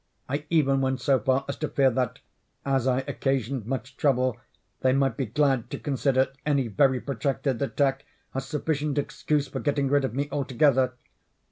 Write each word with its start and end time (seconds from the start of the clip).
I 0.27 0.45
even 0.49 0.81
went 0.81 0.99
so 0.99 1.19
far 1.19 1.45
as 1.47 1.57
to 1.57 1.67
fear 1.67 1.91
that, 1.91 2.17
as 2.65 2.87
I 2.87 3.01
occasioned 3.07 3.67
much 3.67 3.97
trouble, 3.97 4.35
they 4.79 4.93
might 4.93 5.15
be 5.15 5.27
glad 5.27 5.69
to 5.69 5.77
consider 5.77 6.29
any 6.43 6.67
very 6.69 6.99
protracted 6.99 7.61
attack 7.61 8.03
as 8.33 8.47
sufficient 8.47 8.97
excuse 8.97 9.47
for 9.47 9.59
getting 9.59 9.89
rid 9.89 10.03
of 10.03 10.15
me 10.15 10.27
altogether. 10.31 10.93